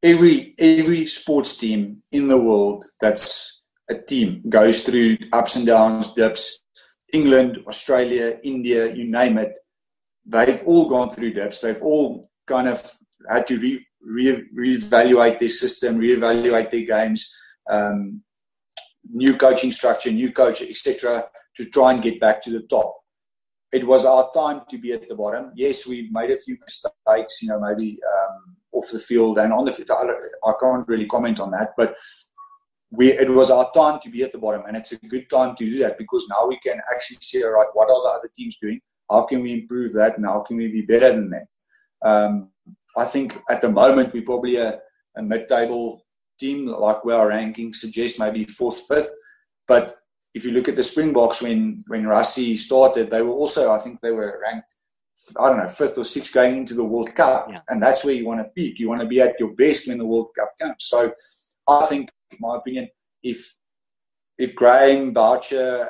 Every 0.02 0.56
every 0.58 1.06
sports 1.06 1.56
team 1.56 2.02
in 2.10 2.26
the 2.26 2.38
world 2.48 2.84
that's 3.00 3.62
a 3.88 3.94
team 3.94 4.42
goes 4.48 4.82
through 4.82 5.18
ups 5.32 5.54
and 5.54 5.66
downs, 5.66 6.08
dips. 6.14 6.58
England, 7.14 7.62
Australia, 7.68 8.38
India, 8.42 8.92
you 8.92 9.04
name 9.04 9.38
it, 9.38 9.56
they've 10.26 10.62
all 10.64 10.88
gone 10.88 11.10
through 11.10 11.32
dips. 11.32 11.60
They've 11.60 11.82
all 11.82 12.30
kind 12.46 12.68
of 12.68 12.90
had 13.30 13.46
to 13.48 13.58
re, 13.58 13.86
re, 14.02 14.44
reevaluate 14.56 15.38
their 15.38 15.48
system, 15.48 15.98
reevaluate 15.98 16.70
their 16.70 16.84
games, 16.84 17.32
um, 17.70 18.22
new 19.10 19.36
coaching 19.36 19.72
structure, 19.72 20.10
new 20.10 20.32
coach, 20.32 20.62
etc., 20.62 21.26
to 21.56 21.64
try 21.66 21.92
and 21.92 22.02
get 22.02 22.20
back 22.20 22.42
to 22.42 22.50
the 22.50 22.62
top. 22.62 22.94
It 23.72 23.86
was 23.86 24.04
our 24.04 24.30
time 24.32 24.62
to 24.70 24.78
be 24.78 24.92
at 24.92 25.08
the 25.08 25.14
bottom. 25.14 25.52
Yes, 25.54 25.86
we've 25.86 26.12
made 26.12 26.30
a 26.30 26.36
few 26.36 26.56
mistakes, 26.60 27.42
you 27.42 27.48
know, 27.48 27.60
maybe 27.60 27.98
um, 28.16 28.56
off 28.72 28.90
the 28.90 28.98
field 28.98 29.38
and 29.38 29.52
on 29.52 29.64
the 29.64 29.72
field. 29.72 29.90
I, 29.90 30.04
I 30.48 30.52
can't 30.60 30.86
really 30.86 31.06
comment 31.06 31.40
on 31.40 31.50
that, 31.52 31.70
but 31.76 31.96
we 32.90 33.12
it 33.12 33.28
was 33.28 33.50
our 33.50 33.70
time 33.72 33.98
to 34.00 34.10
be 34.10 34.22
at 34.22 34.32
the 34.32 34.38
bottom, 34.38 34.62
and 34.66 34.76
it's 34.76 34.92
a 34.92 34.98
good 34.98 35.28
time 35.28 35.56
to 35.56 35.64
do 35.64 35.78
that 35.80 35.98
because 35.98 36.26
now 36.30 36.46
we 36.46 36.58
can 36.58 36.80
actually 36.92 37.18
see, 37.20 37.42
right, 37.42 37.66
what 37.72 37.90
are 37.90 38.02
the 38.02 38.18
other 38.18 38.30
teams 38.34 38.56
doing? 38.60 38.80
How 39.10 39.22
can 39.22 39.42
we 39.42 39.52
improve 39.52 39.92
that, 39.94 40.16
and 40.16 40.26
how 40.26 40.40
can 40.40 40.56
we 40.56 40.68
be 40.68 40.82
better 40.82 41.10
than 41.12 41.30
them? 41.30 41.46
Um, 42.04 42.50
I 42.96 43.04
think 43.04 43.38
at 43.50 43.60
the 43.62 43.70
moment 43.70 44.12
we're 44.12 44.22
probably 44.22 44.56
a, 44.56 44.78
a 45.16 45.22
mid-table 45.22 46.04
team, 46.38 46.66
like 46.66 47.04
where 47.04 47.16
our 47.16 47.30
rankings 47.30 47.76
suggest, 47.76 48.18
maybe 48.18 48.44
fourth, 48.44 48.80
fifth. 48.88 49.12
But 49.66 49.94
if 50.34 50.44
you 50.44 50.52
look 50.52 50.68
at 50.68 50.76
the 50.76 50.82
Springboks 50.82 51.40
when 51.40 51.82
when 51.86 52.04
Rassie 52.04 52.58
started, 52.58 53.10
they 53.10 53.22
were 53.22 53.32
also, 53.32 53.70
I 53.70 53.78
think, 53.78 54.00
they 54.00 54.10
were 54.10 54.40
ranked, 54.42 54.74
I 55.38 55.48
don't 55.48 55.58
know, 55.58 55.68
fifth 55.68 55.96
or 55.96 56.04
sixth 56.04 56.32
going 56.32 56.56
into 56.56 56.74
the 56.74 56.84
World 56.84 57.14
Cup, 57.14 57.48
yeah. 57.50 57.60
and 57.68 57.82
that's 57.82 58.04
where 58.04 58.14
you 58.14 58.26
want 58.26 58.40
to 58.40 58.50
peak. 58.56 58.78
You 58.78 58.88
want 58.88 59.00
to 59.00 59.06
be 59.06 59.20
at 59.20 59.38
your 59.38 59.54
best 59.54 59.86
when 59.86 59.98
the 59.98 60.06
World 60.06 60.28
Cup 60.36 60.50
comes. 60.60 60.76
So 60.78 61.12
I 61.68 61.86
think 61.86 62.10
in 62.30 62.38
my 62.40 62.56
opinion, 62.56 62.88
if 63.22 63.54
if 64.38 64.54
Graeme, 64.54 65.12
Boucher, 65.12 65.88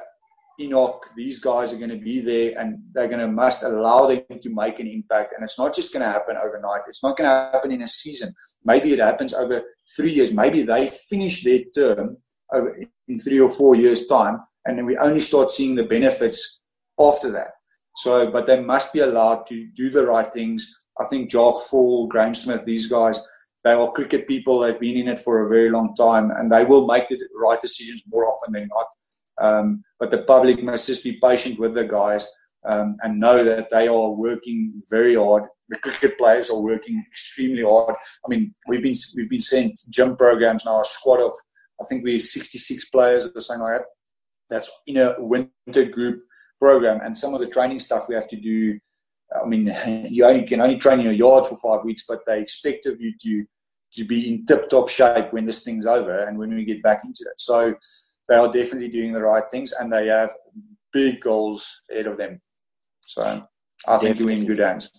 Enoch, 0.60 1.06
these 1.16 1.40
guys 1.40 1.72
are 1.72 1.78
going 1.78 1.90
to 1.90 1.96
be 1.96 2.20
there 2.20 2.52
and 2.58 2.78
they're 2.92 3.08
going 3.08 3.20
to 3.20 3.28
must 3.28 3.62
allow 3.62 4.06
them 4.06 4.22
to 4.40 4.54
make 4.54 4.78
an 4.78 4.86
impact. 4.86 5.32
And 5.32 5.42
it's 5.42 5.58
not 5.58 5.74
just 5.74 5.92
going 5.92 6.04
to 6.04 6.10
happen 6.10 6.36
overnight. 6.36 6.82
It's 6.88 7.02
not 7.02 7.16
going 7.16 7.28
to 7.28 7.50
happen 7.52 7.72
in 7.72 7.82
a 7.82 7.88
season. 7.88 8.32
Maybe 8.64 8.92
it 8.92 9.00
happens 9.00 9.34
over 9.34 9.62
three 9.96 10.12
years. 10.12 10.32
Maybe 10.32 10.62
they 10.62 10.88
finish 10.88 11.42
their 11.42 11.60
term 11.74 12.16
over 12.52 12.76
in 13.08 13.18
three 13.18 13.40
or 13.40 13.50
four 13.50 13.74
years' 13.74 14.06
time, 14.06 14.40
and 14.64 14.78
then 14.78 14.86
we 14.86 14.96
only 14.96 15.20
start 15.20 15.50
seeing 15.50 15.74
the 15.74 15.84
benefits 15.84 16.60
after 16.98 17.30
that. 17.32 17.52
So, 17.96 18.30
but 18.30 18.46
they 18.46 18.60
must 18.60 18.92
be 18.92 19.00
allowed 19.00 19.46
to 19.48 19.68
do 19.74 19.90
the 19.90 20.06
right 20.06 20.32
things. 20.32 20.72
I 21.00 21.04
think 21.06 21.30
Jacques 21.30 21.62
Faul, 21.68 22.06
Graeme 22.06 22.34
Smith, 22.34 22.64
these 22.64 22.86
guys, 22.86 23.20
they 23.62 23.72
are 23.72 23.92
cricket 23.92 24.28
people. 24.28 24.60
They've 24.60 24.78
been 24.78 24.96
in 24.96 25.08
it 25.08 25.20
for 25.20 25.44
a 25.44 25.48
very 25.48 25.70
long 25.70 25.94
time, 25.94 26.30
and 26.30 26.50
they 26.50 26.64
will 26.64 26.86
make 26.86 27.08
the 27.08 27.18
right 27.34 27.60
decisions 27.60 28.02
more 28.06 28.26
often 28.26 28.52
than 28.52 28.68
not. 28.68 28.86
Um, 29.40 29.82
but 29.98 30.10
the 30.10 30.22
public 30.22 30.62
must 30.62 30.86
just 30.86 31.02
be 31.02 31.18
patient 31.22 31.58
with 31.58 31.74
the 31.74 31.84
guys 31.84 32.26
um, 32.66 32.96
and 33.02 33.20
know 33.20 33.44
that 33.44 33.68
they 33.70 33.88
are 33.88 34.10
working 34.10 34.80
very 34.90 35.14
hard. 35.14 35.44
The 35.68 35.78
cricket 35.78 36.18
players 36.18 36.50
are 36.50 36.60
working 36.60 37.02
extremely 37.06 37.62
hard. 37.62 37.94
I 38.24 38.28
mean, 38.28 38.54
we've 38.68 38.82
been 38.82 38.94
we've 39.16 39.30
been 39.30 39.40
sent 39.40 39.78
gym 39.88 40.16
programs 40.16 40.64
now. 40.64 40.80
A 40.80 40.84
squad 40.84 41.20
of 41.20 41.32
I 41.80 41.84
think 41.86 42.04
we're 42.04 42.20
66 42.20 42.84
players 42.86 43.26
or 43.26 43.40
something 43.40 43.62
like 43.62 43.78
that. 43.78 43.86
That's 44.50 44.70
in 44.86 44.98
a 44.98 45.14
winter 45.18 45.84
group 45.84 46.22
program, 46.60 47.00
and 47.02 47.16
some 47.16 47.34
of 47.34 47.40
the 47.40 47.46
training 47.46 47.80
stuff 47.80 48.08
we 48.08 48.14
have 48.14 48.28
to 48.28 48.36
do. 48.36 48.78
I 49.34 49.46
mean, 49.46 49.74
you 50.10 50.24
only 50.26 50.44
can 50.44 50.60
only 50.60 50.76
train 50.76 51.00
in 51.00 51.06
your 51.06 51.14
yard 51.14 51.46
for 51.46 51.56
five 51.56 51.84
weeks, 51.84 52.04
but 52.06 52.20
they 52.26 52.40
expect 52.40 52.86
of 52.86 53.00
you 53.00 53.14
to 53.22 53.44
to 53.94 54.04
be 54.04 54.28
in 54.28 54.44
tip 54.44 54.68
top 54.68 54.88
shape 54.88 55.32
when 55.32 55.46
this 55.46 55.62
thing's 55.62 55.86
over 55.86 56.24
and 56.24 56.36
when 56.36 56.54
we 56.54 56.64
get 56.64 56.82
back 56.82 57.04
into 57.04 57.24
it. 57.30 57.38
So 57.38 57.74
they 58.28 58.36
are 58.36 58.50
definitely 58.50 58.88
doing 58.88 59.12
the 59.12 59.20
right 59.20 59.44
things 59.50 59.72
and 59.72 59.92
they 59.92 60.06
have 60.06 60.34
big 60.92 61.20
goals 61.20 61.82
ahead 61.90 62.06
of 62.06 62.18
them. 62.18 62.40
So 63.00 63.22
I 63.22 63.42
definitely. 63.96 64.14
think 64.14 64.26
we're 64.26 64.36
in 64.36 64.46
good 64.46 64.58
hands. 64.60 64.90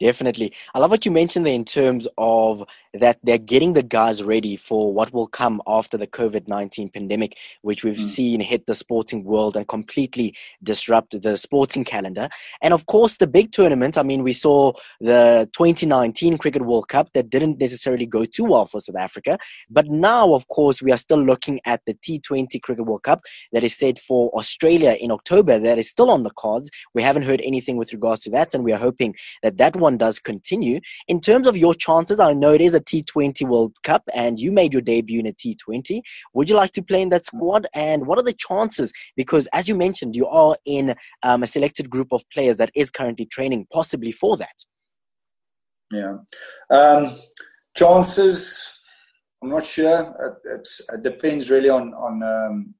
Definitely. 0.00 0.52
I 0.74 0.78
love 0.78 0.92
what 0.92 1.04
you 1.04 1.10
mentioned 1.10 1.44
there 1.44 1.54
in 1.54 1.64
terms 1.64 2.06
of 2.18 2.62
that 2.94 3.18
they're 3.22 3.38
getting 3.38 3.72
the 3.72 3.82
guys 3.82 4.22
ready 4.22 4.56
for 4.56 4.92
what 4.92 5.12
will 5.12 5.26
come 5.26 5.60
after 5.66 5.96
the 5.96 6.06
COVID 6.06 6.48
19 6.48 6.90
pandemic, 6.90 7.36
which 7.62 7.84
we've 7.84 7.96
mm. 7.96 8.04
seen 8.04 8.40
hit 8.40 8.66
the 8.66 8.74
sporting 8.74 9.24
world 9.24 9.56
and 9.56 9.68
completely 9.68 10.34
disrupt 10.62 11.20
the 11.20 11.36
sporting 11.36 11.84
calendar. 11.84 12.28
And 12.62 12.72
of 12.72 12.86
course, 12.86 13.18
the 13.18 13.26
big 13.26 13.52
tournament. 13.52 13.98
I 13.98 14.02
mean, 14.02 14.22
we 14.22 14.32
saw 14.32 14.72
the 15.00 15.48
2019 15.52 16.38
Cricket 16.38 16.62
World 16.62 16.88
Cup 16.88 17.12
that 17.14 17.30
didn't 17.30 17.58
necessarily 17.58 18.06
go 18.06 18.24
too 18.24 18.44
well 18.44 18.66
for 18.66 18.80
South 18.80 18.96
Africa. 18.96 19.38
But 19.70 19.86
now, 19.86 20.34
of 20.34 20.48
course, 20.48 20.82
we 20.82 20.92
are 20.92 20.98
still 20.98 21.22
looking 21.22 21.60
at 21.64 21.82
the 21.86 21.94
T20 21.94 22.60
Cricket 22.62 22.86
World 22.86 23.02
Cup 23.02 23.22
that 23.52 23.64
is 23.64 23.76
set 23.76 23.98
for 23.98 24.30
Australia 24.36 24.96
in 25.00 25.10
October. 25.10 25.58
That 25.58 25.78
is 25.78 25.88
still 25.88 26.10
on 26.10 26.22
the 26.22 26.30
cards. 26.30 26.70
We 26.94 27.02
haven't 27.02 27.24
heard 27.24 27.40
anything 27.42 27.76
with 27.76 27.92
regards 27.92 28.22
to 28.22 28.30
that, 28.30 28.54
and 28.54 28.64
we 28.64 28.72
are 28.72 28.78
hoping 28.78 29.14
that 29.42 29.58
that 29.58 29.76
one 29.76 29.96
does 29.98 30.18
continue. 30.18 30.80
In 31.06 31.20
terms 31.20 31.46
of 31.46 31.56
your 31.56 31.74
chances, 31.74 32.20
I 32.20 32.32
know 32.32 32.52
it 32.52 32.60
is 32.60 32.74
a 32.78 32.80
T20 32.80 33.46
World 33.46 33.76
Cup 33.82 34.02
and 34.14 34.40
you 34.40 34.50
made 34.50 34.72
your 34.72 34.82
debut 34.82 35.20
in 35.20 35.26
a 35.26 35.32
T20. 35.32 36.00
Would 36.34 36.48
you 36.48 36.56
like 36.56 36.72
to 36.72 36.82
play 36.82 37.02
in 37.02 37.10
that 37.10 37.24
squad? 37.24 37.66
And 37.74 38.06
what 38.06 38.18
are 38.18 38.24
the 38.24 38.32
chances? 38.32 38.92
Because 39.16 39.46
as 39.52 39.68
you 39.68 39.74
mentioned, 39.74 40.16
you 40.16 40.26
are 40.26 40.56
in 40.64 40.94
um, 41.22 41.42
a 41.42 41.46
selected 41.46 41.90
group 41.90 42.12
of 42.12 42.22
players 42.30 42.56
that 42.56 42.70
is 42.74 42.90
currently 42.90 43.26
training 43.26 43.66
possibly 43.72 44.12
for 44.12 44.36
that. 44.38 44.64
Yeah. 45.92 46.16
Um, 46.70 47.16
chances, 47.76 48.80
I'm 49.42 49.50
not 49.50 49.64
sure. 49.64 50.14
It's, 50.54 50.80
it 50.92 51.02
depends 51.02 51.50
really 51.50 51.70
on, 51.70 51.94
on, 51.94 52.22
um, 52.22 52.74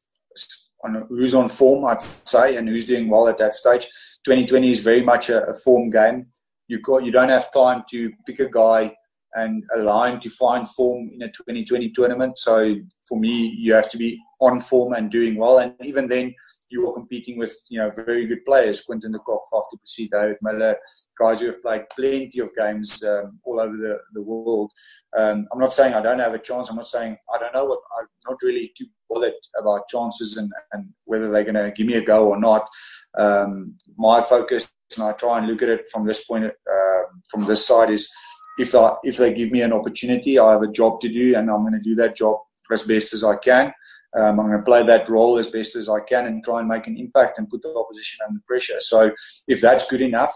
on 0.84 1.06
who's 1.08 1.34
on 1.34 1.48
form, 1.48 1.84
I'd 1.86 2.02
say, 2.02 2.56
and 2.56 2.68
who's 2.68 2.86
doing 2.86 3.08
well 3.08 3.28
at 3.28 3.38
that 3.38 3.54
stage. 3.54 3.86
2020 4.24 4.70
is 4.70 4.80
very 4.80 5.02
much 5.02 5.30
a, 5.30 5.44
a 5.46 5.54
form 5.54 5.90
game. 5.90 6.26
You, 6.68 6.80
got, 6.80 7.04
you 7.04 7.12
don't 7.12 7.30
have 7.30 7.50
time 7.50 7.82
to 7.90 8.12
pick 8.26 8.40
a 8.40 8.50
guy 8.50 8.94
and 9.34 9.62
align 9.76 10.20
to 10.20 10.30
find 10.30 10.68
form 10.68 11.10
in 11.12 11.22
a 11.22 11.28
2020 11.28 11.90
tournament. 11.90 12.36
So 12.36 12.76
for 13.06 13.18
me, 13.18 13.54
you 13.58 13.74
have 13.74 13.90
to 13.90 13.98
be 13.98 14.18
on 14.40 14.60
form 14.60 14.94
and 14.94 15.10
doing 15.10 15.36
well. 15.36 15.58
And 15.58 15.74
even 15.82 16.08
then, 16.08 16.34
you 16.70 16.88
are 16.88 16.92
competing 16.92 17.38
with 17.38 17.56
you 17.70 17.78
know 17.78 17.90
very 17.90 18.26
good 18.26 18.44
players, 18.44 18.82
Quinton 18.82 19.12
de 19.12 19.18
Kock, 19.20 19.42
Faf 19.52 19.64
du 19.70 19.78
Plessis, 19.78 20.08
David 20.12 20.36
Miller, 20.42 20.76
guys 21.18 21.40
who 21.40 21.46
have 21.46 21.62
played 21.62 21.88
plenty 21.90 22.40
of 22.40 22.54
games 22.54 23.02
um, 23.02 23.38
all 23.44 23.60
over 23.60 23.76
the, 23.76 23.98
the 24.12 24.22
world. 24.22 24.70
Um, 25.16 25.46
I'm 25.52 25.58
not 25.58 25.72
saying 25.72 25.94
I 25.94 26.02
don't 26.02 26.18
have 26.18 26.34
a 26.34 26.38
chance. 26.38 26.68
I'm 26.68 26.76
not 26.76 26.86
saying 26.86 27.16
I 27.34 27.38
don't 27.38 27.54
know 27.54 27.64
what. 27.64 27.80
I'm 27.98 28.06
not 28.28 28.38
really 28.42 28.72
too 28.76 28.86
bothered 29.08 29.32
about 29.58 29.88
chances 29.88 30.36
and, 30.36 30.50
and 30.72 30.88
whether 31.04 31.30
they're 31.30 31.44
going 31.44 31.54
to 31.54 31.72
give 31.74 31.86
me 31.86 31.94
a 31.94 32.04
go 32.04 32.28
or 32.28 32.38
not. 32.38 32.68
Um, 33.16 33.74
my 33.96 34.22
focus, 34.22 34.70
and 34.96 35.06
I 35.06 35.12
try 35.12 35.38
and 35.38 35.46
look 35.46 35.62
at 35.62 35.68
it 35.68 35.88
from 35.90 36.06
this 36.06 36.24
point, 36.24 36.44
uh, 36.44 37.02
from 37.30 37.44
this 37.44 37.66
side, 37.66 37.90
is 37.90 38.12
if 38.58 38.74
I, 38.74 38.94
if 39.04 39.16
they 39.16 39.32
give 39.32 39.50
me 39.50 39.62
an 39.62 39.72
opportunity, 39.72 40.38
I 40.38 40.52
have 40.52 40.62
a 40.62 40.72
job 40.72 41.00
to 41.00 41.08
do, 41.08 41.36
and 41.36 41.50
I'm 41.50 41.62
going 41.62 41.72
to 41.72 41.80
do 41.80 41.94
that 41.96 42.16
job 42.16 42.38
as 42.70 42.82
best 42.82 43.14
as 43.14 43.24
I 43.24 43.36
can. 43.36 43.72
Um, 44.18 44.40
I'm 44.40 44.46
going 44.46 44.58
to 44.58 44.64
play 44.64 44.82
that 44.84 45.08
role 45.08 45.38
as 45.38 45.48
best 45.48 45.76
as 45.76 45.88
I 45.88 46.00
can 46.00 46.26
and 46.26 46.42
try 46.42 46.60
and 46.60 46.68
make 46.68 46.86
an 46.86 46.96
impact 46.96 47.38
and 47.38 47.48
put 47.48 47.62
the 47.62 47.74
opposition 47.74 48.20
under 48.26 48.40
pressure. 48.46 48.80
So 48.80 49.12
if 49.46 49.60
that's 49.60 49.88
good 49.88 50.00
enough 50.00 50.34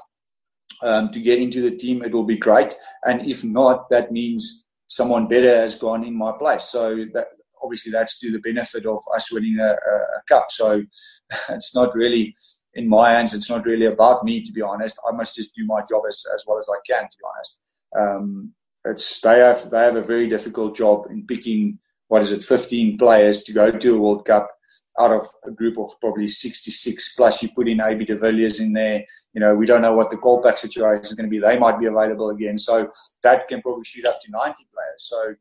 um, 0.83 1.11
to 1.11 1.21
get 1.21 1.41
into 1.41 1.63
the 1.63 1.77
team, 1.77 2.03
it 2.03 2.13
will 2.13 2.25
be 2.25 2.37
great. 2.37 2.75
And 3.05 3.27
if 3.27 3.45
not, 3.45 3.89
that 3.91 4.13
means 4.13 4.67
someone 4.89 5.27
better 5.27 5.57
has 5.57 5.75
gone 5.75 6.05
in 6.05 6.17
my 6.17 6.33
place. 6.33 6.65
So 6.65 7.07
that, 7.15 7.29
obviously 7.63 7.93
that's 7.93 8.19
to 8.21 8.31
the 8.31 8.41
benefit 8.41 8.85
of 8.85 9.01
us 9.15 9.33
winning 9.33 9.59
a, 9.59 9.71
a, 9.73 10.23
cup. 10.29 10.47
So 10.51 10.83
it's 11.49 11.75
not 11.75 11.95
really 11.95 12.35
in 12.75 12.89
my 12.89 13.13
hands. 13.13 13.35
It's 13.35 13.51
not 13.51 13.65
really 13.65 13.87
about 13.87 14.25
me, 14.25 14.43
to 14.43 14.53
be 14.53 14.61
honest. 14.61 14.99
I 15.09 15.15
must 15.15 15.37
just 15.37 15.55
do 15.55 15.65
my 15.65 15.81
job 15.89 16.03
as, 16.07 16.23
as 16.35 16.45
well 16.47 16.59
as 16.59 16.69
I 16.69 16.79
can, 16.87 17.05
to 17.05 17.17
be 17.19 17.25
honest. 17.35 17.61
Um, 17.99 18.53
it's 18.85 19.21
they 19.21 19.39
have 19.39 19.71
they 19.71 19.83
have 19.83 19.97
a 19.97 20.03
very 20.03 20.29
difficult 20.29 20.77
job 20.77 21.07
in 21.11 21.27
picking 21.27 21.79
what 22.09 22.21
is 22.21 22.33
it, 22.33 22.43
15 22.43 22.99
players 22.99 23.43
to 23.45 23.53
go 23.55 23.71
to 23.71 23.97
a 23.97 23.99
World 23.99 24.27
Cup 24.27 24.51
out 24.99 25.13
of 25.13 25.27
a 25.47 25.51
group 25.51 25.79
of 25.79 25.89
probably 25.99 26.29
66 26.29 27.15
plus 27.15 27.43
you 27.43 27.49
put 27.55 27.69
in 27.69 27.81
AB 27.81 28.05
de 28.05 28.15
Villiers 28.15 28.61
in 28.61 28.75
there. 28.75 29.03
You 29.33 29.41
know, 29.41 29.55
we 29.55 29.65
don't 29.65 29.81
know 29.81 29.95
what 29.95 30.11
the 30.11 30.19
call 30.19 30.43
back 30.43 30.59
situation 30.59 31.05
is 31.05 31.15
going 31.15 31.27
to 31.27 31.31
be. 31.31 31.39
They 31.39 31.59
might 31.59 31.81
be 31.81 31.87
available 31.87 32.29
again. 32.29 32.59
So 32.59 32.91
that 33.23 33.49
can 33.49 33.63
probably 33.63 33.85
shoot 33.85 34.07
up 34.07 34.21
to 34.21 34.31
90 34.31 34.67
players. 34.75 34.99
So 34.99 35.35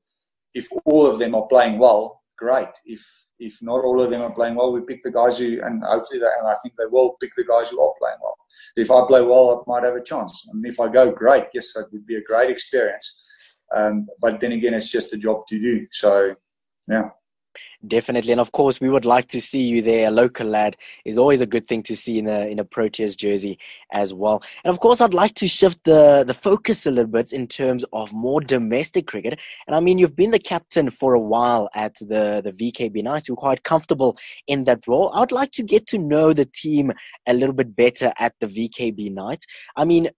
if 0.54 0.68
all 0.86 1.06
of 1.06 1.20
them 1.20 1.36
are 1.36 1.46
playing 1.48 1.78
well, 1.78 2.22
great. 2.38 2.70
If 2.86 3.06
if 3.40 3.62
not 3.62 3.84
all 3.84 4.02
of 4.02 4.10
them 4.10 4.22
are 4.22 4.34
playing 4.34 4.56
well, 4.56 4.72
we 4.72 4.82
pick 4.82 5.02
the 5.04 5.12
guys 5.12 5.40
who, 5.40 5.62
and 5.64 5.84
hopefully, 5.84 6.20
they, 6.20 6.26
and 6.40 6.48
I 6.48 6.56
think 6.62 6.76
they 6.78 6.86
will 6.90 7.18
pick 7.20 7.32
the 7.36 7.44
guys 7.44 7.70
who 7.70 7.82
are 7.82 7.94
playing 8.00 8.18
well. 8.22 8.31
If 8.76 8.92
I 8.92 9.06
play 9.08 9.22
well, 9.22 9.64
I 9.68 9.72
might 9.72 9.86
have 9.86 9.96
a 9.96 10.04
chance. 10.04 10.48
And 10.52 10.66
if 10.66 10.80
I 10.80 10.88
go 10.88 11.12
great, 11.12 11.46
yes, 11.54 11.74
that 11.74 11.92
would 11.92 12.06
be 12.06 12.16
a 12.16 12.24
great 12.24 12.50
experience. 12.50 13.26
Um, 13.74 14.08
but 14.20 14.40
then 14.40 14.52
again, 14.52 14.74
it's 14.74 14.92
just 14.92 15.14
a 15.14 15.18
job 15.18 15.48
to 15.48 15.60
do. 15.60 15.88
So, 15.92 16.36
yeah. 16.88 17.10
Definitely, 17.86 18.32
and 18.32 18.40
of 18.40 18.52
course, 18.52 18.80
we 18.80 18.90
would 18.90 19.06
like 19.06 19.28
to 19.30 19.42
see 19.42 19.62
you 19.62 19.82
there. 19.82 20.08
A 20.08 20.12
local 20.12 20.48
lad 20.48 20.78
is 21.04 21.18
always 21.18 21.42
a 21.42 21.48
good 21.48 21.68
thing 21.68 21.82
to 21.84 21.96
see 21.96 22.20
in 22.20 22.28
a 22.28 22.42
in 22.46 22.60
a 22.60 22.66
Proteas 22.66 23.18
jersey 23.18 23.58
as 23.92 24.14
well. 24.14 24.44
And 24.64 24.72
of 24.72 24.80
course, 24.80 25.02
I'd 25.02 25.16
like 25.16 25.34
to 25.36 25.48
shift 25.48 25.84
the 25.84 26.24
the 26.26 26.34
focus 26.34 26.86
a 26.86 26.92
little 26.92 27.12
bit 27.12 27.34
in 27.34 27.48
terms 27.48 27.84
of 27.92 28.14
more 28.14 28.40
domestic 28.40 29.08
cricket. 29.08 29.40
And 29.66 29.76
I 29.76 29.80
mean, 29.80 29.98
you've 29.98 30.16
been 30.16 30.30
the 30.32 30.40
captain 30.40 30.92
for 30.92 31.16
a 31.16 31.20
while 31.20 31.70
at 31.74 31.96
the 31.96 32.42
the 32.44 32.52
VKB 32.52 33.04
Knights. 33.04 33.28
You're 33.28 33.36
quite 33.36 33.64
comfortable 33.64 34.16
in 34.46 34.66
that 34.66 34.86
role. 34.88 35.12
I'd 35.16 35.32
like 35.32 35.52
to 35.54 35.64
get 35.64 35.88
to 35.88 35.98
know 35.98 36.34
the 36.34 36.46
team 36.46 36.94
a 37.26 37.34
little 37.34 37.56
bit 37.56 37.76
better 37.76 38.14
at 38.20 38.36
the 38.40 38.48
VKB 38.48 39.12
Knights. 39.12 39.48
I 39.76 39.86
mean, 39.86 40.10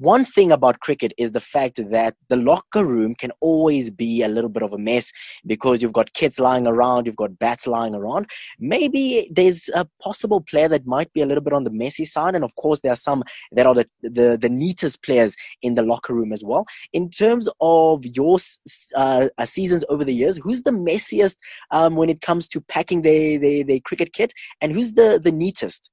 one 0.00 0.24
thing 0.24 0.50
about 0.50 0.80
cricket 0.80 1.12
is 1.16 1.30
the 1.30 1.40
fact 1.40 1.80
that 1.90 2.16
the 2.28 2.36
locker 2.36 2.84
room 2.84 3.14
can 3.14 3.30
always 3.40 3.92
be 3.92 4.22
a 4.22 4.28
little 4.28 4.50
bit 4.50 4.64
of 4.64 4.72
a 4.72 4.78
mess 4.78 5.12
because 5.46 5.80
you've 5.80 5.92
got 5.92 6.12
kids 6.14 6.40
lying 6.40 6.66
around, 6.66 7.06
you've 7.06 7.14
got 7.14 7.38
bats 7.38 7.66
lying 7.66 7.94
around. 7.94 8.28
Maybe 8.58 9.30
there's 9.32 9.70
a 9.72 9.86
possible 10.02 10.40
player 10.40 10.66
that 10.68 10.84
might 10.84 11.12
be 11.12 11.22
a 11.22 11.26
little 11.26 11.44
bit 11.44 11.52
on 11.52 11.62
the 11.62 11.70
messy 11.70 12.04
side, 12.04 12.34
and 12.34 12.42
of 12.42 12.54
course 12.56 12.80
there 12.80 12.92
are 12.92 12.96
some 12.96 13.22
that 13.52 13.66
are 13.66 13.74
the 13.74 13.88
the, 14.02 14.36
the 14.40 14.48
neatest 14.48 15.02
players 15.02 15.36
in 15.62 15.74
the 15.74 15.82
locker 15.82 16.12
room 16.12 16.32
as 16.32 16.42
well. 16.42 16.66
In 16.92 17.08
terms 17.08 17.48
of 17.60 18.04
your 18.04 18.38
uh, 18.96 19.28
uh, 19.38 19.46
seasons 19.46 19.84
over 19.88 20.04
the 20.04 20.14
years, 20.14 20.38
who's 20.38 20.62
the 20.62 20.72
messiest 20.72 21.36
um, 21.70 21.94
when 21.94 22.10
it 22.10 22.20
comes 22.20 22.48
to 22.48 22.60
packing 22.60 23.02
their, 23.02 23.38
their 23.38 23.62
their 23.62 23.80
cricket 23.80 24.12
kit, 24.12 24.32
and 24.60 24.72
who's 24.72 24.94
the 24.94 25.20
the 25.22 25.32
neatest? 25.32 25.90